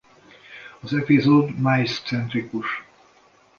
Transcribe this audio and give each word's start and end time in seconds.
Az 0.81 0.93
epizód 0.93 1.55
Miles-centrikus. 1.57 2.83